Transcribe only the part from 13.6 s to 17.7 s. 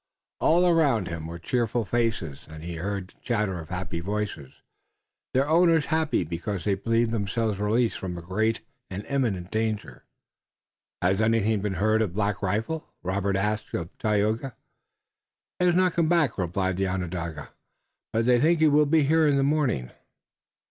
of Tayoga. "He has not come back," replied the Onondaga,